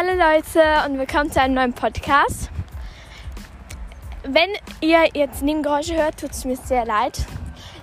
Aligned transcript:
Hallo 0.00 0.14
Leute 0.14 0.62
und 0.86 0.96
willkommen 0.96 1.32
zu 1.32 1.40
einem 1.40 1.54
neuen 1.54 1.72
Podcast. 1.72 2.50
Wenn 4.22 4.48
ihr 4.80 5.08
jetzt 5.12 5.42
Nebengeräusche 5.42 5.96
hört, 5.96 6.20
tut 6.20 6.30
es 6.30 6.44
mir 6.44 6.56
sehr 6.56 6.86
leid. 6.86 7.26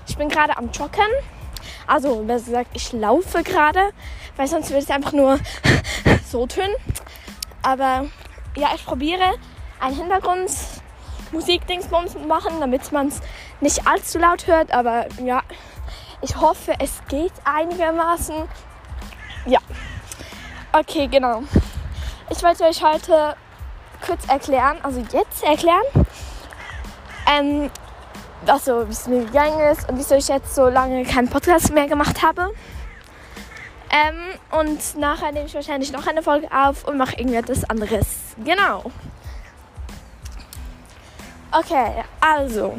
Ich 0.08 0.16
bin 0.16 0.30
gerade 0.30 0.56
am 0.56 0.72
Joggen. 0.72 1.10
Also, 1.88 2.24
besser 2.24 2.46
gesagt, 2.46 2.70
ich 2.74 2.94
laufe 2.94 3.44
gerade, 3.44 3.92
weil 4.38 4.48
sonst 4.48 4.70
würde 4.70 4.84
es 4.84 4.90
einfach 4.90 5.12
nur 5.12 5.42
so 6.26 6.48
tun. 6.48 6.70
Aber 7.62 8.06
ja, 8.56 8.70
ich 8.74 8.86
probiere 8.86 9.34
einen 9.82 9.98
Hintergrundmusikdingsbums 9.98 12.16
machen, 12.26 12.62
damit 12.62 12.94
man 12.94 13.10
es 13.10 13.20
nicht 13.60 13.86
allzu 13.86 14.20
laut 14.20 14.48
hört. 14.48 14.72
Aber 14.72 15.08
ja, 15.22 15.44
ich 16.22 16.38
hoffe, 16.38 16.76
es 16.80 17.02
geht 17.10 17.34
einigermaßen. 17.44 18.36
Ja. 19.48 19.60
Okay, 20.72 21.08
genau. 21.08 21.44
Ich 22.30 22.42
wollte 22.44 22.64
euch 22.64 22.84
heute 22.84 23.36
kurz 24.06 24.28
erklären, 24.28 24.78
also 24.82 25.00
jetzt 25.12 25.44
erklären, 25.44 25.84
ähm, 27.28 27.70
also, 28.48 28.88
wie 28.88 28.92
es 28.92 29.08
mir 29.08 29.26
gegangen 29.26 29.60
ist 29.72 29.90
und 29.90 29.98
wieso 29.98 30.16
ich 30.16 30.28
jetzt 30.28 30.54
so 30.54 30.68
lange 30.68 31.04
keinen 31.04 31.30
Podcast 31.30 31.74
mehr 31.74 31.88
gemacht 31.88 32.22
habe. 32.22 32.52
Ähm, 33.90 34.60
und 34.60 34.98
nachher 34.98 35.32
nehme 35.32 35.46
ich 35.46 35.54
wahrscheinlich 35.54 35.92
noch 35.92 36.06
eine 36.06 36.22
Folge 36.22 36.48
auf 36.52 36.88
und 36.88 36.98
mache 36.98 37.16
irgendetwas 37.16 37.64
anderes. 37.70 38.08
Genau. 38.44 38.92
Okay, 41.52 42.04
also. 42.20 42.78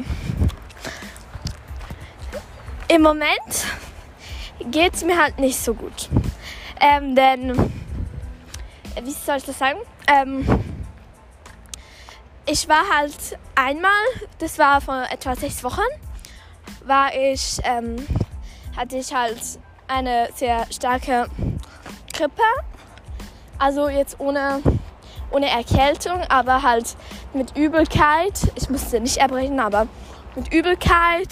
Im 2.87 3.01
Moment 3.01 3.65
geht 4.71 4.93
es 4.93 5.03
mir 5.03 5.21
halt 5.21 5.39
nicht 5.39 5.59
so 5.59 5.73
gut. 5.73 6.09
Ähm, 6.79 7.15
denn 7.15 7.76
wie 9.03 9.11
soll 9.11 9.37
ich 9.37 9.43
das 9.43 9.59
sagen? 9.59 9.79
Ähm, 10.07 10.45
ich 12.45 12.67
war 12.69 12.83
halt 12.95 13.37
einmal, 13.55 13.91
das 14.39 14.57
war 14.57 14.81
vor 14.81 15.05
etwa 15.11 15.35
sechs 15.35 15.63
Wochen, 15.63 15.81
war 16.85 17.13
ich, 17.13 17.59
ähm, 17.63 17.97
hatte 18.75 18.97
ich 18.97 19.13
halt 19.13 19.41
eine 19.87 20.29
sehr 20.35 20.65
starke 20.71 21.27
Grippe. 22.13 22.41
Also 23.59 23.89
jetzt 23.89 24.19
ohne, 24.19 24.61
ohne 25.31 25.49
Erkältung, 25.49 26.21
aber 26.29 26.61
halt 26.61 26.95
mit 27.33 27.55
Übelkeit. 27.57 28.51
Ich 28.55 28.69
musste 28.69 28.99
nicht 28.99 29.17
erbrechen, 29.17 29.59
aber 29.59 29.87
mit 30.35 30.53
Übelkeit, 30.53 31.29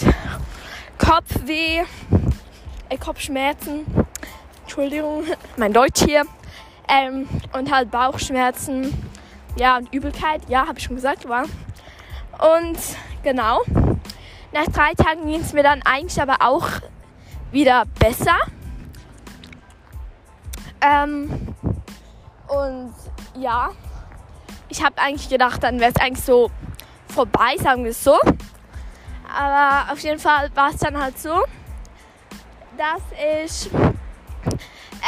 Kopfweh, 0.97 1.83
äh, 2.89 2.97
Kopfschmerzen. 2.97 3.85
Entschuldigung, 4.63 5.23
mein 5.57 5.71
Deutsch 5.71 6.03
hier. 6.03 6.23
Ähm, 6.87 7.27
und 7.53 7.71
halt 7.71 7.91
Bauchschmerzen, 7.91 8.93
ja, 9.55 9.77
und 9.77 9.93
Übelkeit, 9.93 10.41
ja, 10.47 10.67
habe 10.67 10.77
ich 10.77 10.85
schon 10.85 10.95
gesagt, 10.95 11.27
war. 11.27 11.43
Und 12.39 12.77
genau, 13.23 13.61
nach 14.51 14.65
drei 14.67 14.93
Tagen 14.93 15.25
ging 15.25 15.41
es 15.41 15.53
mir 15.53 15.63
dann 15.63 15.81
eigentlich 15.83 16.21
aber 16.21 16.37
auch 16.41 16.67
wieder 17.51 17.83
besser. 17.99 18.37
Ähm, 20.81 21.55
und 22.47 22.93
ja, 23.37 23.71
ich 24.69 24.83
habe 24.83 24.97
eigentlich 24.97 25.29
gedacht, 25.29 25.63
dann 25.63 25.79
wäre 25.79 25.91
es 25.93 26.01
eigentlich 26.01 26.23
so 26.23 26.51
vorbei, 27.07 27.55
sagen 27.57 27.83
wir 27.83 27.91
es 27.91 28.03
so. 28.03 28.17
Aber 29.33 29.91
auf 29.91 29.99
jeden 29.99 30.19
Fall 30.19 30.49
war 30.55 30.69
es 30.69 30.77
dann 30.77 31.01
halt 31.01 31.17
so, 31.17 31.43
dass 32.77 33.01
ich, 33.43 33.69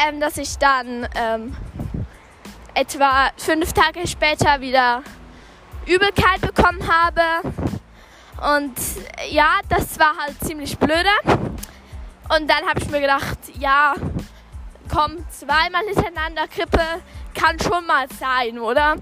ähm, 0.08 0.20
dass 0.20 0.38
ich 0.38 0.58
dann 0.58 1.08
ähm, 1.16 1.55
etwa 2.78 3.32
fünf 3.38 3.73
Tage 3.73 4.08
später 4.08 4.61
wieder 4.61 5.02
Übelkeit 5.88 6.42
bekommen 6.42 6.88
habe. 6.88 7.21
Und 8.55 8.76
ja, 9.32 9.60
das 9.67 9.98
war 9.98 10.15
halt 10.15 10.39
ziemlich 10.43 10.77
blöde. 10.77 11.10
Und 12.30 12.48
dann 12.48 12.67
habe 12.67 12.80
ich 12.80 12.88
mir 12.92 13.02
gedacht, 13.02 13.39
ja, 13.58 13.95
komm, 14.93 15.17
zweimal 15.32 15.86
hintereinander 15.86 16.48
Grippe 16.48 16.83
kann 17.33 17.60
schon 17.60 17.83
mal 17.88 18.08
sein, 18.20 18.60
oder? 18.60 18.94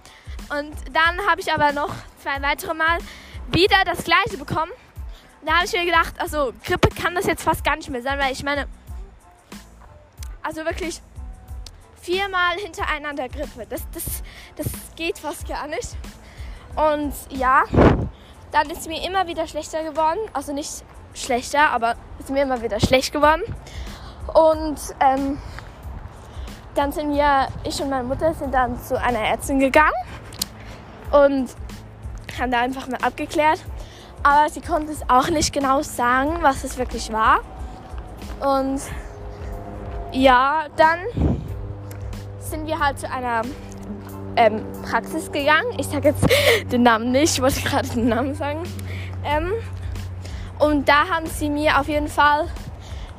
Und 0.50 0.74
dann 0.94 1.20
habe 1.30 1.42
ich 1.42 1.52
aber 1.52 1.74
noch 1.74 1.94
zwei 2.24 2.42
weitere 2.42 2.74
Mal 2.74 3.00
wieder 3.52 3.84
das 3.84 4.06
gleiche 4.06 4.38
bekommen. 4.38 4.72
Da 5.46 5.56
habe 5.56 5.66
ich 5.66 5.74
mir 5.74 5.86
gedacht, 5.86 6.14
also 6.18 6.54
Grippe 6.64 6.90
kann 6.90 7.14
das 7.14 7.26
jetzt 7.26 7.44
fast 7.44 7.66
gar 7.66 7.76
nicht 7.76 7.90
mehr 7.90 8.02
sein, 8.02 8.18
weil 8.20 8.32
ich 8.32 8.44
meine, 8.44 8.68
also 10.42 10.64
wirklich, 10.64 11.02
viermal 12.06 12.56
hintereinander 12.58 13.28
Grippe. 13.30 13.66
Das, 13.68 13.82
das, 13.92 14.04
das 14.56 14.68
geht 14.96 15.18
fast 15.18 15.48
gar 15.48 15.68
nicht. 15.68 15.98
Und 16.76 17.14
ja, 17.30 17.64
dann 18.52 18.70
ist 18.70 18.88
mir 18.88 19.06
immer 19.06 19.28
wieder 19.28 19.48
schlechter 19.48 19.84
geworden. 19.84 20.20
Also 20.34 20.54
nicht 20.54 20.84
schlechter, 21.14 21.72
aber 21.72 21.96
ist 22.20 22.30
mir 22.30 22.44
immer 22.44 22.62
wieder 22.62 22.80
schlecht 22.80 23.12
geworden. 23.12 23.42
Und 24.34 24.78
ähm, 25.00 25.40
dann 26.76 26.92
sind 26.92 27.14
wir, 27.14 27.48
ich 27.64 27.82
und 27.82 27.90
meine 27.90 28.04
Mutter 28.04 28.34
sind 28.34 28.54
dann 28.54 28.80
zu 28.82 29.00
einer 29.00 29.20
Ärztin 29.20 29.60
gegangen 29.60 29.94
und 31.12 31.50
haben 32.40 32.52
da 32.52 32.60
einfach 32.60 32.88
mal 32.88 33.00
abgeklärt. 33.02 33.64
Aber 34.22 34.50
sie 34.50 34.62
konnte 34.62 34.92
es 34.92 35.10
auch 35.10 35.30
nicht 35.30 35.54
genau 35.54 35.82
sagen, 35.82 36.38
was 36.42 36.64
es 36.64 36.78
wirklich 36.78 37.12
war. 37.12 37.40
Und 38.42 38.82
ja, 40.12 40.66
dann 40.76 41.35
sind 42.46 42.68
wir 42.68 42.80
halt 42.80 43.00
zu 43.00 43.10
einer 43.10 43.42
ähm, 44.36 44.64
Praxis 44.84 45.32
gegangen. 45.32 45.68
Ich 45.78 45.88
sage 45.88 46.10
jetzt 46.10 46.26
den 46.72 46.84
Namen 46.84 47.12
nicht, 47.12 47.34
ich 47.34 47.42
wollte 47.42 47.62
gerade 47.62 47.88
den 47.88 48.10
Namen 48.10 48.36
sagen. 48.36 48.64
Ähm, 49.24 49.52
und 50.60 50.88
da 50.88 51.08
haben 51.10 51.26
sie 51.26 51.50
mir 51.50 51.80
auf 51.80 51.88
jeden 51.88 52.08
Fall, 52.08 52.48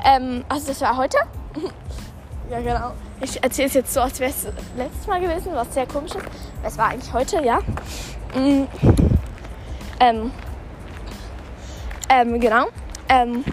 ähm, 0.05 0.45
also 0.49 0.69
das 0.69 0.81
war 0.81 0.97
heute. 0.97 1.19
ja, 2.51 2.61
genau. 2.61 2.93
Ich 3.21 3.43
erzähle 3.43 3.69
es 3.69 3.75
jetzt 3.75 3.95
so, 3.95 4.01
als 4.01 4.21
wäre 4.21 4.31
es 4.31 4.47
letztes 4.77 5.07
Mal 5.07 5.21
gewesen, 5.21 5.53
was 5.55 5.73
sehr 5.73 5.87
komisch 5.87 6.15
ist. 6.15 6.27
Es 6.63 6.79
war 6.79 6.89
eigentlich 6.89 7.13
heute, 7.13 7.43
ja. 7.43 7.61
Mhm. 8.35 8.69
Ähm, 10.01 10.31
ähm, 12.09 12.41
genau. 12.41 12.67
Ähm, 13.09 13.45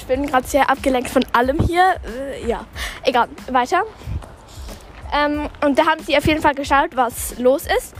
ich 0.00 0.06
bin 0.06 0.26
gerade 0.26 0.46
sehr 0.46 0.70
abgelenkt 0.70 1.10
von 1.10 1.24
allem 1.32 1.58
hier. 1.60 1.96
Äh, 2.06 2.48
ja, 2.48 2.64
egal, 3.02 3.28
weiter. 3.50 3.82
Ähm, 5.12 5.50
und 5.62 5.78
da 5.78 5.86
haben 5.86 6.02
sie 6.02 6.16
auf 6.16 6.26
jeden 6.26 6.40
Fall 6.40 6.54
geschaut, 6.54 6.96
was 6.96 7.38
los 7.38 7.64
ist. 7.64 7.94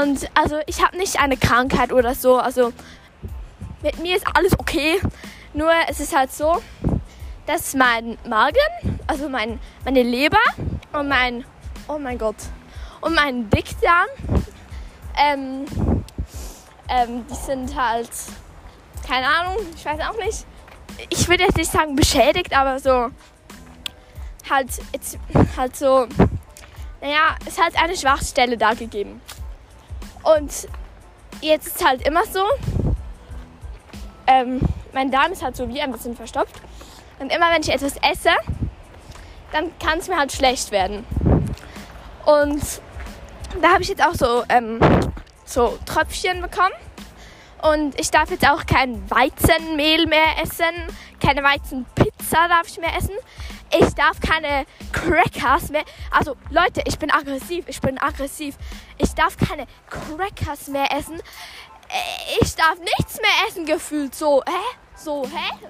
Und 0.00 0.30
also 0.34 0.60
ich 0.66 0.84
habe 0.84 0.96
nicht 0.96 1.18
eine 1.20 1.36
Krankheit 1.36 1.92
oder 1.92 2.14
so. 2.14 2.38
Also 2.38 2.72
mit 3.82 3.98
mir 3.98 4.16
ist 4.16 4.26
alles 4.34 4.56
okay. 4.58 5.00
Nur 5.52 5.72
es 5.88 5.98
ist 5.98 6.16
halt 6.16 6.32
so, 6.32 6.62
dass 7.46 7.74
mein 7.74 8.16
Magen, 8.28 9.00
also 9.08 9.28
mein, 9.28 9.58
meine 9.84 10.04
Leber 10.04 10.38
und 10.92 11.08
mein, 11.08 11.44
oh 11.88 11.98
mein 11.98 12.18
Gott, 12.18 12.36
und 13.00 13.16
mein 13.16 13.50
Dickdarm, 13.50 14.06
ähm, 15.18 15.64
ähm, 16.88 17.26
die 17.28 17.34
sind 17.34 17.76
halt, 17.76 18.10
keine 19.06 19.26
Ahnung, 19.26 19.56
ich 19.76 19.84
weiß 19.84 19.98
auch 20.00 20.16
nicht, 20.24 20.46
ich 21.10 21.28
würde 21.28 21.44
jetzt 21.44 21.56
nicht 21.56 21.70
sagen 21.70 21.96
beschädigt, 21.96 22.56
aber 22.56 22.78
so 22.78 23.10
halt 24.50 24.70
jetzt 24.92 25.18
halt 25.56 25.76
so, 25.76 26.06
naja, 27.00 27.36
es 27.46 27.58
hat 27.60 27.76
eine 27.76 27.96
Schwachstelle 27.96 28.56
da 28.56 28.74
gegeben. 28.74 29.20
Und 30.22 30.68
jetzt 31.40 31.66
ist 31.66 31.84
halt 31.84 32.06
immer 32.06 32.24
so, 32.26 32.44
ähm, 34.26 34.60
mein 34.92 35.10
Darm 35.10 35.32
ist 35.32 35.42
halt 35.42 35.56
so 35.56 35.68
wie 35.68 35.80
ein 35.80 35.92
bisschen 35.92 36.16
verstopft. 36.16 36.60
Und 37.18 37.32
immer 37.32 37.52
wenn 37.52 37.62
ich 37.62 37.70
etwas 37.70 37.96
esse, 37.96 38.30
dann 39.52 39.70
kann 39.78 39.98
es 39.98 40.08
mir 40.08 40.16
halt 40.16 40.32
schlecht 40.32 40.70
werden. 40.70 41.04
Und 42.24 42.62
da 43.60 43.72
habe 43.72 43.82
ich 43.82 43.88
jetzt 43.88 44.02
auch 44.02 44.14
so, 44.14 44.44
ähm, 44.48 44.80
so 45.44 45.78
Tröpfchen 45.84 46.40
bekommen. 46.40 46.74
Und 47.62 47.98
ich 47.98 48.10
darf 48.10 48.30
jetzt 48.30 48.46
auch 48.48 48.66
kein 48.66 49.08
Weizenmehl 49.08 50.06
mehr 50.06 50.42
essen, 50.42 50.74
keine 51.20 51.44
Weizenpizza 51.44 52.48
darf 52.48 52.66
ich 52.66 52.78
mehr 52.78 52.96
essen. 52.96 53.14
Ich 53.70 53.94
darf 53.94 54.20
keine 54.20 54.66
Crackers 54.92 55.70
mehr. 55.70 55.84
Also 56.10 56.36
Leute, 56.50 56.82
ich 56.84 56.98
bin 56.98 57.10
aggressiv, 57.10 57.64
ich 57.68 57.80
bin 57.80 57.98
aggressiv. 57.98 58.56
Ich 58.98 59.14
darf 59.14 59.36
keine 59.36 59.66
Crackers 59.88 60.66
mehr 60.68 60.92
essen. 60.92 61.14
Äh, 61.88 62.42
ich 62.42 62.54
darf 62.56 62.78
nichts 62.80 63.18
mehr 63.20 63.48
essen 63.48 63.64
gefühlt 63.64 64.14
so. 64.14 64.42
Hä? 64.44 64.76
So, 64.96 65.24
hä? 65.26 65.66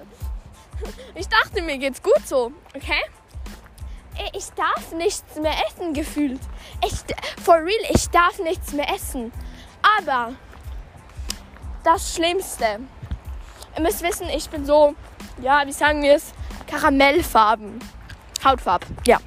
Ich 1.15 1.29
dachte, 1.29 1.61
mir 1.61 1.77
geht's 1.77 2.01
gut 2.01 2.27
so, 2.27 2.51
okay? 2.75 3.01
Äh, 4.17 4.37
ich 4.37 4.49
darf 4.49 4.91
nichts 4.91 5.35
mehr 5.39 5.55
essen 5.67 5.93
gefühlt. 5.93 6.41
Ich, 6.85 6.93
for 7.41 7.55
real, 7.55 7.85
ich 7.89 8.09
darf 8.09 8.39
nichts 8.39 8.73
mehr 8.73 8.89
essen. 8.93 9.31
Aber 9.99 10.33
das 11.83 12.15
Schlimmste. 12.15 12.79
Ihr 13.75 13.81
müsst 13.81 14.03
wissen, 14.03 14.27
ich 14.29 14.49
bin 14.49 14.65
so, 14.65 14.95
ja, 15.41 15.65
wie 15.65 15.71
sagen 15.71 16.01
wir 16.01 16.15
es, 16.15 16.33
Karamellfarben. 16.67 17.79
Hautfarb, 18.43 18.85
ja. 19.05 19.19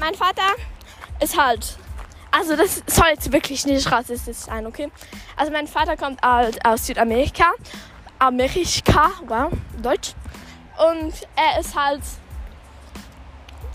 mein 0.00 0.14
Vater 0.14 0.54
ist 1.20 1.38
halt. 1.38 1.76
Also, 2.30 2.56
das 2.56 2.82
soll 2.86 3.08
jetzt 3.08 3.30
wirklich 3.30 3.66
nicht 3.66 3.92
rassistisch 3.92 4.38
sein, 4.38 4.66
okay? 4.66 4.90
Also, 5.36 5.52
mein 5.52 5.66
Vater 5.66 5.96
kommt 5.96 6.22
halt 6.22 6.64
aus 6.64 6.86
Südamerika. 6.86 7.52
Amerika, 8.18 9.10
wow, 9.26 9.52
Deutsch. 9.82 10.14
Und 10.88 11.12
er 11.36 11.60
ist 11.60 11.76
halt 11.76 12.00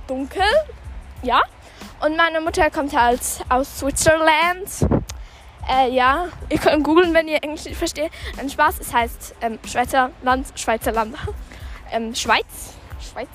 dunkel, 0.07 0.44
ja. 1.21 1.42
Und 2.00 2.18
meine 2.18 2.42
Mutter 2.42 2.69
kommt 2.69 2.95
halt 2.95 3.21
aus 3.50 3.80
Switzerland. 3.80 4.69
Äh, 5.69 5.91
ja, 5.93 6.29
ihr 6.49 6.59
könnt 6.59 6.83
googeln, 6.83 7.13
wenn 7.13 7.27
ihr 7.27 7.43
Englisch 7.43 7.65
nicht 7.65 7.77
versteht. 7.77 8.11
Ein 8.37 8.49
Spaß, 8.49 8.79
es 8.79 8.93
heißt 8.93 9.35
ähm, 9.41 9.59
Schweizer 9.65 10.11
Land, 10.23 10.47
Schweizer 10.55 10.91
Land. 10.91 11.15
ähm, 11.91 12.15
Schweiz, 12.15 12.73
Schweiz. 12.99 13.29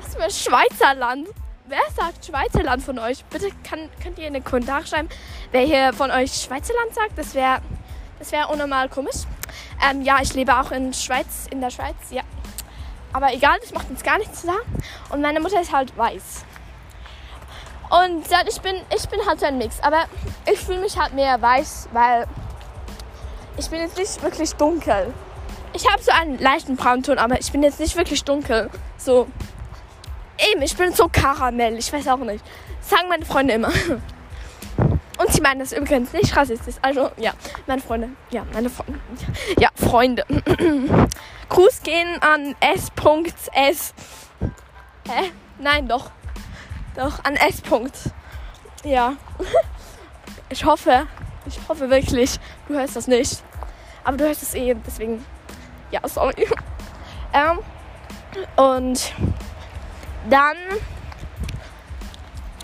Was 0.00 0.14
für 0.14 0.22
ein 0.22 0.30
Schweizer 0.30 0.94
Land? 0.94 1.28
Wer 1.66 1.82
sagt 1.94 2.24
Schweizer 2.24 2.62
Land 2.62 2.82
von 2.82 2.98
euch? 2.98 3.24
Bitte 3.26 3.48
kann, 3.68 3.90
könnt 4.02 4.18
ihr 4.18 4.26
in 4.26 4.34
den 4.34 4.44
Kommentaren 4.44 4.86
schreiben, 4.86 5.08
wer 5.50 5.62
hier 5.62 5.92
von 5.92 6.10
euch 6.10 6.32
Schweizer 6.32 6.74
Land 6.74 6.94
sagt. 6.94 7.18
Das 7.18 7.34
wäre 7.34 7.60
das 8.18 8.30
wär 8.30 8.48
unnormal 8.50 8.88
komisch. 8.88 9.24
Ähm, 9.84 10.02
ja, 10.02 10.18
ich 10.22 10.32
lebe 10.34 10.56
auch 10.56 10.70
in 10.70 10.94
Schweiz, 10.94 11.48
in 11.50 11.60
der 11.60 11.70
Schweiz, 11.70 11.96
ja. 12.10 12.22
Aber 13.12 13.34
egal, 13.34 13.58
das 13.60 13.74
macht 13.74 13.90
uns 13.90 14.02
gar 14.02 14.16
nichts 14.16 14.42
zu. 14.42 14.52
Und 15.10 15.20
meine 15.20 15.40
Mutter 15.40 15.60
ist 15.60 15.72
halt 15.72 15.96
weiß. 15.98 16.44
Und 17.92 18.24
ich 18.48 18.60
bin, 18.62 18.74
ich 18.96 19.06
bin 19.10 19.20
halt 19.26 19.38
so 19.38 19.44
ein 19.44 19.58
Mix. 19.58 19.78
Aber 19.82 20.04
ich 20.50 20.58
fühle 20.58 20.80
mich 20.80 20.98
halt 20.98 21.12
mehr 21.12 21.40
weiß, 21.40 21.90
weil 21.92 22.26
ich 23.58 23.68
bin 23.68 23.80
jetzt 23.80 23.98
nicht 23.98 24.22
wirklich 24.22 24.54
dunkel. 24.54 25.12
Ich 25.74 25.86
habe 25.90 26.02
so 26.02 26.10
einen 26.10 26.38
leichten 26.38 26.76
Braunton, 26.76 27.18
aber 27.18 27.38
ich 27.38 27.52
bin 27.52 27.62
jetzt 27.62 27.80
nicht 27.80 27.94
wirklich 27.94 28.24
dunkel. 28.24 28.70
So, 28.96 29.28
eben, 30.50 30.62
ich 30.62 30.74
bin 30.74 30.94
so 30.94 31.08
Karamell. 31.12 31.76
Ich 31.76 31.92
weiß 31.92 32.08
auch 32.08 32.16
nicht. 32.16 32.42
Das 32.80 32.90
sagen 32.90 33.08
meine 33.10 33.26
Freunde 33.26 33.52
immer. 33.54 33.68
Und 35.18 35.30
sie 35.30 35.42
meinen 35.42 35.60
das 35.60 35.72
übrigens 35.72 36.14
nicht 36.14 36.34
rassistisch. 36.34 36.76
Also, 36.80 37.10
ja, 37.18 37.32
meine 37.66 37.82
Freunde. 37.82 38.08
Ja, 38.30 38.44
meine 38.54 38.70
Freunde. 38.70 39.00
Ja, 39.58 39.68
Freunde. 39.74 40.24
Gruß 41.50 41.82
gehen 41.82 42.20
an 42.22 42.56
S.S. 42.60 43.94
Hä? 45.06 45.30
Nein, 45.58 45.86
doch. 45.86 46.10
Doch, 46.94 47.24
an 47.24 47.36
S. 47.36 47.62
-Punkt. 47.62 48.10
Ja. 48.84 49.14
Ich 50.48 50.66
hoffe, 50.66 51.06
ich 51.46 51.58
hoffe 51.66 51.88
wirklich, 51.88 52.38
du 52.68 52.74
hörst 52.74 52.94
das 52.94 53.08
nicht. 53.08 53.42
Aber 54.04 54.18
du 54.18 54.26
hörst 54.26 54.42
es 54.42 54.52
eh, 54.52 54.76
deswegen, 54.86 55.24
ja, 55.90 56.00
sorry. 56.06 56.46
Ähm, 57.34 57.60
und 58.56 59.14
dann 60.28 60.56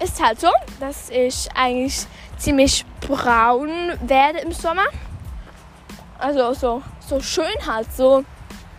ist 0.02 0.22
halt 0.22 0.38
so, 0.38 0.50
dass 0.78 1.08
ich 1.08 1.48
eigentlich 1.54 2.06
ziemlich 2.36 2.84
braun 3.00 3.70
werde 4.02 4.40
im 4.40 4.52
Sommer. 4.52 4.84
Also 6.18 6.52
so, 6.52 6.82
so 7.00 7.20
schön 7.20 7.46
halt, 7.66 7.90
so. 7.92 8.24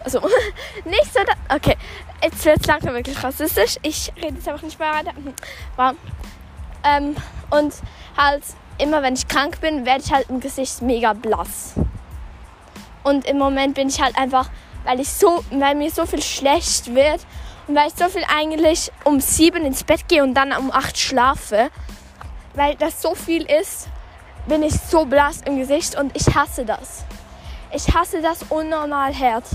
Also 0.03 0.19
nicht 0.85 1.11
so, 1.11 1.19
okay, 1.53 1.75
jetzt 2.23 2.43
wird 2.45 2.61
es 2.61 2.67
langsam 2.67 2.93
wirklich 2.93 3.21
rassistisch. 3.23 3.77
Ich 3.81 4.11
rede 4.17 4.35
jetzt 4.35 4.47
einfach 4.47 4.63
nicht 4.63 4.79
mehr 4.79 4.91
weiter. 4.91 5.11
Wow. 5.75 5.95
Ähm, 6.83 7.15
und 7.49 7.73
halt 8.17 8.43
immer 8.77 9.01
wenn 9.03 9.13
ich 9.13 9.27
krank 9.27 9.59
bin, 9.61 9.85
werde 9.85 10.03
ich 10.03 10.11
halt 10.11 10.29
im 10.29 10.39
Gesicht 10.39 10.81
mega 10.81 11.13
blass. 11.13 11.73
Und 13.03 13.25
im 13.25 13.37
Moment 13.37 13.75
bin 13.75 13.89
ich 13.89 14.01
halt 14.01 14.17
einfach, 14.17 14.49
weil 14.83 14.99
ich 14.99 15.09
so, 15.09 15.43
weil 15.51 15.75
mir 15.75 15.91
so 15.91 16.05
viel 16.05 16.21
schlecht 16.21 16.93
wird 16.93 17.25
und 17.67 17.75
weil 17.75 17.87
ich 17.87 17.93
so 17.95 18.09
viel 18.09 18.23
eigentlich 18.35 18.91
um 19.03 19.19
sieben 19.19 19.65
ins 19.65 19.83
Bett 19.83 20.07
gehe 20.07 20.23
und 20.23 20.33
dann 20.33 20.53
um 20.53 20.71
acht 20.71 20.97
schlafe, 20.97 21.69
weil 22.53 22.75
das 22.75 23.01
so 23.01 23.15
viel 23.15 23.43
ist, 23.43 23.87
bin 24.47 24.63
ich 24.63 24.73
so 24.73 25.05
blass 25.05 25.41
im 25.45 25.57
Gesicht 25.57 25.95
und 25.95 26.15
ich 26.15 26.33
hasse 26.35 26.65
das. 26.65 27.03
Ich 27.71 27.93
hasse 27.93 28.21
das 28.21 28.43
unnormal 28.49 29.13
hart. 29.13 29.45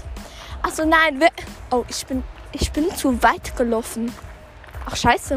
Also 0.63 0.85
nein, 0.85 1.21
oh, 1.71 1.85
ich 1.89 2.07
bin, 2.07 2.23
ich 2.55 2.73
bin 2.73 2.95
zu 2.95 3.23
weit 3.23 3.57
gelaufen. 3.57 4.15
Ach 4.87 4.97
scheiße. 4.97 5.37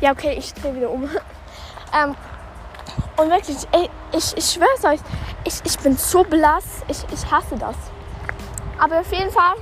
Ja, 0.00 0.12
okay, 0.12 0.34
ich 0.36 0.52
drehe 0.54 0.74
wieder 0.74 0.90
um. 0.90 1.04
ähm, 1.94 2.14
und 3.16 3.30
wirklich, 3.30 3.56
ey, 3.72 3.88
ich, 4.12 4.36
ich 4.36 4.44
schwör's 4.44 4.84
euch, 4.84 5.00
ich, 5.44 5.54
ich 5.64 5.78
bin 5.78 5.96
so 5.96 6.24
blass. 6.24 6.82
Ich, 6.88 7.04
ich 7.12 7.30
hasse 7.30 7.56
das. 7.56 7.76
Aber 8.78 9.00
auf 9.00 9.12
jeden 9.12 9.30
Fall, 9.30 9.54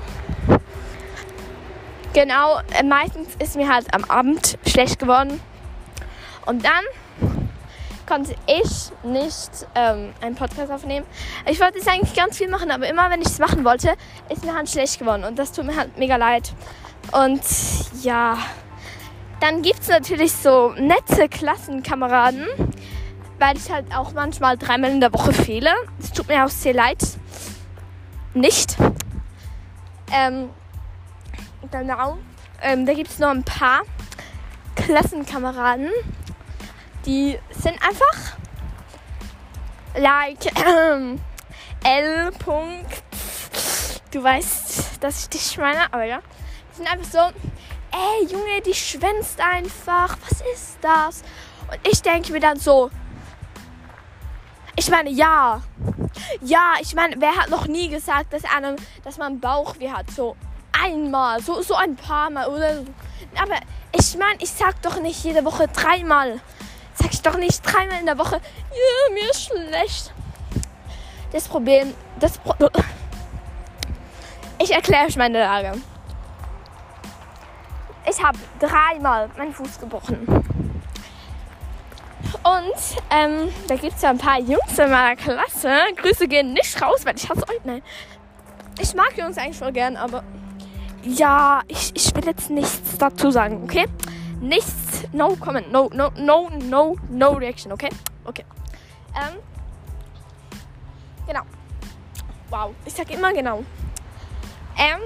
genau, 2.14 2.60
äh, 2.72 2.82
meistens 2.82 3.28
ist 3.38 3.56
mir 3.56 3.72
halt 3.72 3.92
am 3.94 4.04
Abend 4.04 4.58
schlecht 4.66 4.98
geworden. 4.98 5.40
Und 6.46 6.64
dann 6.64 6.84
konnte 8.10 8.34
ich 8.48 8.90
nicht 9.04 9.68
ähm, 9.76 10.12
einen 10.20 10.34
Podcast 10.34 10.72
aufnehmen. 10.72 11.06
Ich 11.46 11.60
wollte 11.60 11.78
es 11.78 11.86
eigentlich 11.86 12.12
ganz 12.16 12.38
viel 12.38 12.48
machen, 12.48 12.72
aber 12.72 12.88
immer 12.88 13.08
wenn 13.08 13.20
ich 13.20 13.28
es 13.28 13.38
machen 13.38 13.64
wollte, 13.64 13.94
ist 14.28 14.44
mir 14.44 14.52
halt 14.52 14.68
schlecht 14.68 14.98
geworden. 14.98 15.22
Und 15.22 15.38
das 15.38 15.52
tut 15.52 15.64
mir 15.64 15.76
halt 15.76 15.96
mega 15.96 16.16
leid. 16.16 16.52
Und 17.12 17.40
ja, 18.02 18.36
dann 19.40 19.62
gibt 19.62 19.82
es 19.82 19.88
natürlich 19.88 20.32
so 20.32 20.70
nette 20.76 21.28
Klassenkameraden, 21.28 22.48
weil 23.38 23.56
ich 23.56 23.70
halt 23.70 23.94
auch 23.94 24.12
manchmal 24.12 24.58
dreimal 24.58 24.90
in 24.90 25.00
der 25.00 25.12
Woche 25.12 25.32
fehle. 25.32 25.70
Es 26.00 26.10
tut 26.10 26.26
mir 26.26 26.44
auch 26.44 26.50
sehr 26.50 26.74
leid. 26.74 26.98
Nicht. 28.34 28.76
Ähm, 30.12 30.50
genau. 31.70 32.18
Ähm, 32.60 32.86
da 32.86 32.92
gibt 32.92 33.10
es 33.10 33.20
noch 33.20 33.30
ein 33.30 33.44
paar 33.44 33.82
Klassenkameraden, 34.74 35.90
die 37.06 37.38
sind 37.50 37.74
einfach 37.82 38.36
like 39.96 40.46
ähm, 40.66 41.20
L. 41.84 42.30
Du 44.10 44.22
weißt, 44.22 45.02
dass 45.02 45.22
ich 45.22 45.28
dich 45.28 45.58
meine, 45.58 45.92
aber 45.92 46.04
ja. 46.04 46.20
Die 46.72 46.76
sind 46.76 46.90
einfach 46.90 47.10
so, 47.10 47.18
ey 47.92 48.26
Junge, 48.26 48.60
die 48.64 48.74
schwänzt 48.74 49.40
einfach. 49.40 50.16
Was 50.28 50.40
ist 50.54 50.78
das? 50.80 51.22
Und 51.70 51.78
ich 51.88 52.02
denke 52.02 52.32
mir 52.32 52.40
dann 52.40 52.58
so, 52.58 52.90
ich 54.76 54.90
meine, 54.90 55.10
ja. 55.10 55.62
Ja, 56.40 56.74
ich 56.80 56.94
meine, 56.94 57.16
wer 57.18 57.36
hat 57.36 57.50
noch 57.50 57.66
nie 57.66 57.88
gesagt, 57.88 58.32
dass 58.32 58.44
einem, 58.44 58.76
dass 59.04 59.18
man 59.18 59.40
Bauchweh 59.40 59.90
hat? 59.90 60.10
So 60.10 60.36
einmal, 60.72 61.40
so, 61.42 61.62
so 61.62 61.74
ein 61.74 61.96
paar 61.96 62.30
Mal 62.30 62.48
oder. 62.48 62.82
Aber 63.40 63.60
ich 63.92 64.16
meine, 64.16 64.38
ich 64.40 64.50
sag 64.50 64.80
doch 64.82 65.00
nicht 65.00 65.22
jede 65.22 65.44
Woche 65.44 65.68
dreimal. 65.68 66.40
Sag 67.00 67.12
ich 67.12 67.22
doch 67.22 67.38
nicht 67.38 67.62
dreimal 67.64 68.00
in 68.00 68.06
der 68.06 68.18
Woche, 68.18 68.36
ja, 68.36 69.14
mir 69.14 69.30
ist 69.30 69.44
schlecht. 69.44 70.12
Das 71.32 71.48
Problem, 71.48 71.94
das 72.18 72.38
Pro 72.38 72.54
Ich 74.58 74.72
erkläre 74.72 75.06
euch 75.06 75.16
meine 75.16 75.40
Lage. 75.40 75.72
Ich 78.08 78.22
habe 78.22 78.38
dreimal 78.58 79.30
meinen 79.36 79.54
Fuß 79.54 79.80
gebrochen. 79.80 80.26
Und 82.42 82.74
ähm, 83.10 83.48
da 83.68 83.76
gibt 83.76 83.96
es 83.96 84.02
ja 84.02 84.10
ein 84.10 84.18
paar 84.18 84.40
Jungs 84.40 84.78
in 84.78 84.90
meiner 84.90 85.16
Klasse. 85.16 85.70
Grüße 85.96 86.26
gehen 86.26 86.52
nicht 86.52 86.80
raus, 86.82 87.04
weil 87.04 87.16
ich 87.16 87.28
hasse 87.28 87.42
euch. 87.48 87.60
Nein. 87.64 87.82
Ich 88.80 88.94
mag 88.94 89.16
Jungs 89.16 89.38
eigentlich 89.38 89.58
voll 89.58 89.72
gern, 89.72 89.96
aber 89.96 90.22
ja, 91.02 91.62
ich, 91.68 91.92
ich 91.94 92.14
will 92.14 92.24
jetzt 92.26 92.50
nichts 92.50 92.98
dazu 92.98 93.30
sagen, 93.30 93.62
okay? 93.64 93.86
Nichts, 94.40 95.04
no 95.12 95.36
comment, 95.36 95.70
no, 95.70 95.90
no, 95.92 96.10
no, 96.16 96.48
no, 96.48 96.96
no 97.10 97.32
reaction, 97.32 97.72
okay? 97.72 97.90
Okay. 98.24 98.44
Ähm, 99.14 99.36
genau. 101.26 101.42
Wow, 102.48 102.74
ich 102.84 102.94
sag 102.94 103.10
immer 103.10 103.32
genau. 103.32 103.62
Ähm, 104.78 105.00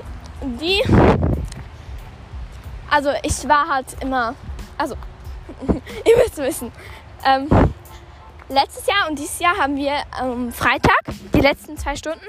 die, 0.61 0.83
also 2.89 3.11
ich 3.23 3.49
war 3.49 3.69
halt 3.69 3.97
immer, 4.01 4.35
also, 4.79 4.95
ihr 5.69 6.17
müsst 6.17 6.37
wissen, 6.37 6.71
ähm, 7.25 7.49
letztes 8.49 8.87
Jahr 8.87 9.09
und 9.09 9.19
dieses 9.19 9.39
Jahr 9.41 9.57
haben 9.57 9.77
wir 9.77 9.95
am 10.13 10.47
ähm, 10.47 10.53
Freitag, 10.53 11.01
die 11.35 11.41
letzten 11.41 11.77
zwei 11.77 11.97
Stunden, 11.97 12.25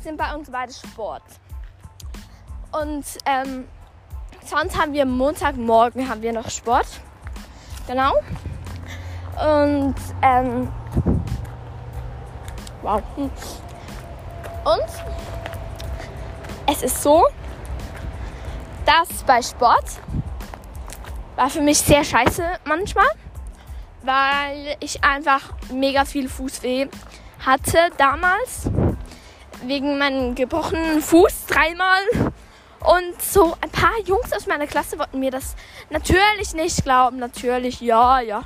sind 0.00 0.16
bei 0.16 0.32
uns 0.34 0.50
beide 0.50 0.72
Sport. 0.72 1.24
Und 2.72 3.04
ähm, 3.24 3.66
sonst 4.46 4.78
haben 4.80 4.92
wir 4.92 5.06
Montagmorgen 5.06 6.08
haben 6.08 6.22
wir 6.22 6.32
noch 6.32 6.50
Sport. 6.50 6.86
Genau. 7.86 8.12
Und 9.36 9.94
ähm, 10.22 10.68
wow. 12.82 13.02
Und 13.16 13.32
es 16.66 16.82
ist 16.82 17.02
so, 17.02 17.26
dass 18.84 19.22
bei 19.24 19.42
Sport 19.42 19.84
war 21.36 21.50
für 21.50 21.60
mich 21.60 21.78
sehr 21.78 22.02
scheiße 22.02 22.42
manchmal, 22.64 23.06
weil 24.02 24.76
ich 24.80 25.04
einfach 25.04 25.52
mega 25.70 26.04
viel 26.04 26.28
Fußweh 26.28 26.88
hatte 27.44 27.78
damals 27.98 28.70
wegen 29.62 29.98
meinem 29.98 30.34
gebrochenen 30.34 31.02
Fuß 31.02 31.46
dreimal 31.46 32.00
Und 32.86 33.20
so 33.20 33.56
ein 33.60 33.70
paar 33.70 33.98
Jungs 34.04 34.32
aus 34.32 34.46
meiner 34.46 34.68
Klasse 34.68 34.96
wollten 34.96 35.18
mir 35.18 35.32
das 35.32 35.56
natürlich 35.90 36.54
nicht 36.54 36.84
glauben. 36.84 37.18
Natürlich, 37.18 37.80
ja, 37.80 38.20
ja. 38.20 38.42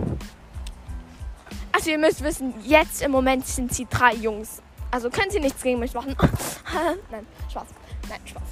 Also 1.73 1.91
ihr 1.91 1.99
müsst 1.99 2.25
wissen, 2.25 2.55
jetzt 2.65 3.03
im 3.03 3.11
Moment 3.11 3.47
sind 3.47 3.75
sie 3.75 3.87
drei 3.91 4.15
Jungs. 4.15 4.63
Also 4.91 5.11
können 5.11 5.31
sie 5.31 5.41
nichts 5.41 5.63
gegen 5.63 5.79
mich 5.79 5.93
machen. 5.93 6.17
Nein, 7.11 7.27
Spaß. 7.51 7.67
Nein, 8.09 8.21
Spaß. 8.25 8.43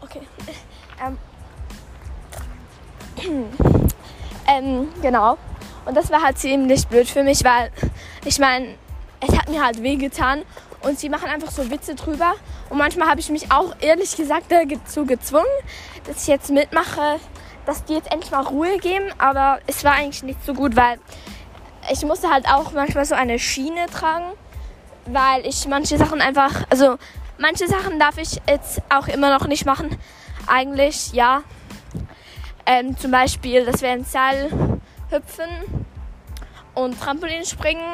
Okay. 0.00 0.22
Ähm. 1.04 1.18
ähm, 4.48 4.88
genau. 5.00 5.38
Und 5.84 5.96
das 5.96 6.10
war 6.10 6.22
halt 6.22 6.38
ziemlich 6.38 6.88
blöd 6.88 7.08
für 7.08 7.22
mich, 7.22 7.44
weil 7.44 7.70
ich 8.24 8.40
meine, 8.40 8.74
es 9.20 9.38
hat 9.38 9.48
mir 9.48 9.64
halt 9.64 9.80
wehgetan 9.80 10.42
und 10.86 10.98
sie 10.98 11.08
machen 11.08 11.28
einfach 11.28 11.50
so 11.50 11.70
Witze 11.70 11.94
drüber. 11.94 12.34
Und 12.70 12.78
manchmal 12.78 13.08
habe 13.08 13.20
ich 13.20 13.28
mich 13.28 13.50
auch 13.50 13.74
ehrlich 13.80 14.16
gesagt 14.16 14.46
dazu 14.50 15.04
gezwungen, 15.04 15.46
dass 16.04 16.22
ich 16.22 16.28
jetzt 16.28 16.50
mitmache, 16.50 17.18
dass 17.66 17.84
die 17.84 17.94
jetzt 17.94 18.12
endlich 18.12 18.30
mal 18.30 18.42
Ruhe 18.42 18.78
geben. 18.78 19.06
Aber 19.18 19.58
es 19.66 19.82
war 19.84 19.92
eigentlich 19.92 20.22
nicht 20.22 20.44
so 20.44 20.54
gut, 20.54 20.76
weil 20.76 20.98
ich 21.90 22.02
musste 22.04 22.30
halt 22.30 22.46
auch 22.46 22.72
manchmal 22.72 23.04
so 23.04 23.14
eine 23.14 23.38
Schiene 23.38 23.86
tragen, 23.86 24.26
weil 25.06 25.44
ich 25.44 25.66
manche 25.66 25.98
Sachen 25.98 26.20
einfach, 26.20 26.64
also 26.70 26.98
manche 27.38 27.66
Sachen 27.66 27.98
darf 27.98 28.18
ich 28.18 28.40
jetzt 28.48 28.80
auch 28.88 29.08
immer 29.08 29.36
noch 29.36 29.48
nicht 29.48 29.66
machen. 29.66 29.96
Eigentlich, 30.46 31.12
ja. 31.12 31.42
Ähm, 32.64 32.96
zum 32.96 33.10
Beispiel, 33.10 33.64
das 33.64 33.82
wäre 33.82 33.94
ein 33.94 34.04
Seil 34.04 34.50
hüpfen 35.10 35.48
und 36.74 37.00
Trampolinspringen. 37.00 37.84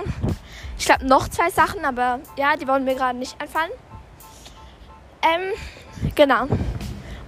Ich 0.82 0.86
glaube 0.86 1.06
noch 1.06 1.28
zwei 1.28 1.48
Sachen, 1.48 1.84
aber 1.84 2.18
ja, 2.36 2.56
die 2.56 2.66
wollen 2.66 2.82
mir 2.82 2.96
gerade 2.96 3.16
nicht 3.16 3.40
einfallen. 3.40 3.70
Ähm, 5.22 5.52
genau. 6.16 6.48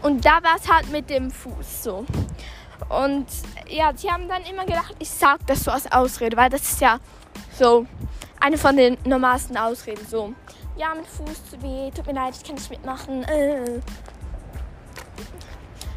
Und 0.03 0.25
da 0.25 0.43
war 0.43 0.57
es 0.57 0.69
halt 0.69 0.91
mit 0.91 1.09
dem 1.09 1.31
Fuß 1.31 1.85
so. 1.85 2.05
Und 2.89 3.27
ja, 3.69 3.93
sie 3.95 4.11
haben 4.11 4.29
dann 4.29 4.43
immer 4.43 4.67
gedacht, 4.67 4.97
ich 4.99 5.09
sag 5.09 5.47
das 5.47 5.63
so 5.63 5.71
als 5.71 5.91
Ausrede, 5.93 6.37
weil 6.37 6.51
das 6.51 6.63
ist 6.63 6.81
ja 6.81 6.99
so 7.57 7.87
eine 8.41 8.59
von 8.59 8.77
den 8.77 8.99
normalsten 9.05 9.57
Ausreden. 9.57 10.05
So, 10.05 10.35
ja, 10.77 10.93
mit 10.93 11.07
Fuß 11.07 11.51
zu 11.51 11.63
weh, 11.63 11.93
tut 11.93 12.09
mir 12.09 12.15
leid, 12.15 12.35
ich 12.37 12.43
kann 12.43 12.57
nicht 12.57 12.71
mitmachen. 12.71 13.23
Äh. 13.23 13.81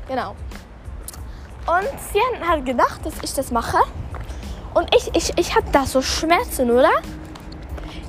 Genau. 0.08 0.36
Und 1.66 1.90
sie 2.14 2.20
haben 2.20 2.48
halt 2.48 2.68
gedacht, 2.68 3.04
dass 3.04 3.16
ich 3.24 3.34
das 3.34 3.50
mache. 3.50 3.80
Und 4.76 4.96
ich, 4.96 5.10
ich, 5.16 5.36
ich 5.40 5.56
habe 5.56 5.66
da 5.72 5.88
so 5.88 6.04
Schmerzen, 6.04 6.70
oder? 6.70 6.92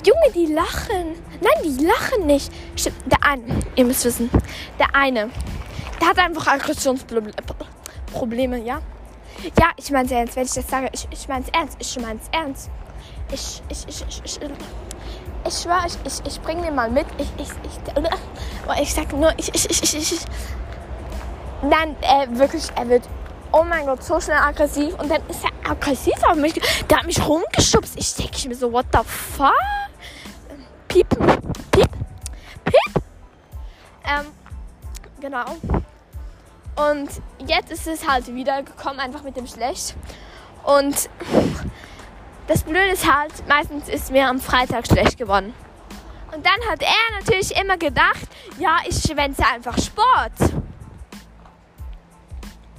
Junge, 0.08 0.32
die 0.34 0.46
lachen. 0.52 1.14
Nein, 1.40 1.62
die 1.64 1.84
lachen 1.84 2.26
nicht. 2.26 2.52
Stimmt, 2.76 2.96
der 3.06 3.22
eine, 3.22 3.44
ihr 3.76 3.84
müsst 3.84 4.04
wissen, 4.04 4.30
der 4.78 4.94
eine, 4.94 5.30
der 6.00 6.08
hat 6.08 6.18
einfach 6.18 6.46
Aggressionsprobleme, 6.46 8.58
ja? 8.58 8.80
Ja, 9.58 9.70
ich 9.76 9.90
meine 9.90 10.06
es 10.06 10.12
ernst, 10.12 10.36
wenn 10.36 10.44
ich 10.44 10.52
das 10.52 10.68
sage. 10.68 10.88
Ich, 10.92 11.06
ich 11.10 11.28
meine 11.28 11.44
es 11.44 11.50
ernst, 11.50 11.76
ich 11.78 12.00
meine 12.00 12.20
es 12.20 12.28
ernst. 12.32 12.70
Ich, 13.32 13.62
ich, 13.68 13.86
ich, 13.86 14.04
ich, 14.08 14.22
ich, 14.24 14.40
ich 15.46 15.54
schwöre, 15.54 15.86
ich, 15.86 15.96
ich, 16.04 16.26
ich 16.26 16.40
bringe 16.40 16.62
den 16.62 16.74
mal 16.74 16.90
mit. 16.90 17.06
Ich, 17.18 17.28
ich, 17.36 17.48
ich, 17.62 18.82
ich 18.82 18.94
sag 18.94 19.12
nur, 19.12 19.32
ich, 19.36 19.54
ich, 19.54 19.70
ich, 19.70 19.82
ich, 19.82 20.12
ich. 20.12 20.20
Nein, 21.62 21.96
äh, 22.00 22.26
wirklich, 22.38 22.64
er 22.74 22.88
wird 22.88 23.02
oh 23.52 23.62
mein 23.62 23.86
Gott, 23.86 24.02
so 24.02 24.20
schnell 24.20 24.38
aggressiv. 24.38 24.94
Und 24.98 25.10
dann 25.10 25.22
ist 25.28 25.44
er 25.44 25.70
aggressiv 25.70 26.22
auf 26.24 26.36
mich. 26.36 26.54
Der 26.88 26.98
hat 26.98 27.06
mich 27.06 27.26
rumgeschubst. 27.26 27.94
Ich 27.96 28.14
denke 28.14 28.48
mir 28.48 28.54
so, 28.54 28.72
what 28.72 28.86
the 28.92 29.00
fuck? 29.04 29.52
Piep, 30.88 31.08
piep, 31.70 31.90
piep. 32.64 33.02
Ähm, 34.04 34.26
genau. 35.20 35.44
Und 36.76 37.10
jetzt 37.46 37.70
ist 37.70 37.86
es 37.86 38.08
halt 38.08 38.26
wieder 38.28 38.62
gekommen, 38.62 39.00
einfach 39.00 39.22
mit 39.22 39.36
dem 39.36 39.46
Schlecht. 39.46 39.96
Und 40.64 41.10
das 42.46 42.62
Blöde 42.62 42.90
ist 42.90 43.12
halt, 43.12 43.46
meistens 43.46 43.88
ist 43.88 44.10
mir 44.10 44.28
am 44.28 44.40
Freitag 44.40 44.86
schlecht 44.86 45.18
geworden. 45.18 45.54
Und 46.34 46.44
dann 46.44 46.70
hat 46.70 46.82
er 46.82 47.18
natürlich 47.18 47.56
immer 47.60 47.76
gedacht, 47.76 48.28
ja, 48.58 48.78
ich 48.86 49.00
schwänze 49.02 49.44
einfach 49.46 49.76
Sport. 49.78 50.52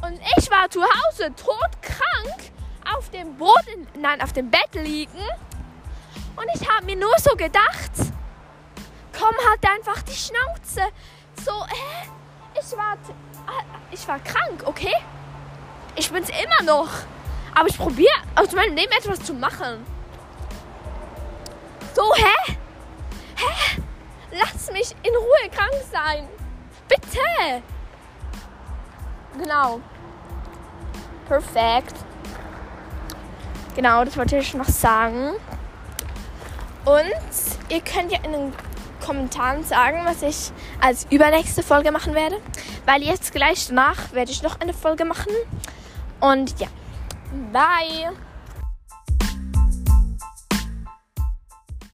Und 0.02 0.20
ich 0.38 0.50
war 0.50 0.70
zu 0.70 0.82
Hause 0.82 1.34
todkrank 1.36 2.52
auf 2.96 3.10
dem 3.10 3.36
Boden, 3.36 3.88
nein, 4.00 4.22
auf 4.22 4.34
dem 4.34 4.50
Bett 4.50 4.74
liegen. 4.74 5.20
Und 6.40 6.48
ich 6.54 6.70
habe 6.70 6.86
mir 6.86 6.96
nur 6.96 7.14
so 7.20 7.36
gedacht, 7.36 7.92
komm 9.12 9.36
halt 9.50 9.70
einfach 9.70 10.02
die 10.04 10.14
Schnauze. 10.14 10.90
So, 11.44 11.66
hä? 11.66 12.10
Ich 12.58 12.78
war, 12.78 12.98
ich 13.92 14.08
war 14.08 14.20
krank, 14.20 14.64
okay? 14.66 14.96
Ich 15.98 16.10
bin's 16.10 16.30
immer 16.30 16.64
noch. 16.64 16.90
Aber 17.54 17.68
ich 17.68 17.78
probiere 17.78 18.14
aus 18.36 18.54
meinem 18.54 18.74
Leben 18.74 18.92
etwas 18.94 19.22
zu 19.22 19.34
machen. 19.34 19.86
So, 21.94 22.14
hä? 22.16 22.56
Hä? 23.36 23.82
Lass 24.32 24.72
mich 24.72 24.96
in 25.04 25.14
Ruhe 25.14 25.50
krank 25.52 25.74
sein. 25.92 26.30
Bitte. 26.88 27.64
Genau. 29.38 29.82
Perfekt. 31.28 31.96
Genau, 33.76 34.06
das 34.06 34.16
wollte 34.16 34.38
ich 34.38 34.54
noch 34.54 34.70
sagen. 34.70 35.34
Und 36.90 37.70
ihr 37.70 37.82
könnt 37.82 38.12
ja 38.12 38.18
in 38.24 38.32
den 38.32 38.54
Kommentaren 39.06 39.64
sagen, 39.64 40.02
was 40.06 40.24
ich 40.24 40.52
als 40.82 41.06
übernächste 41.12 41.62
Folge 41.62 41.92
machen 41.92 42.16
werde. 42.16 42.38
Weil 42.88 43.04
jetzt 43.04 43.32
gleich 43.32 43.68
danach 43.68 44.12
werde 44.12 44.32
ich 44.32 44.42
noch 44.42 44.60
eine 44.60 44.74
Folge 44.74 45.06
machen. 45.06 45.32
Und 46.20 46.60
ja, 46.60 46.68
bye. 47.54 48.12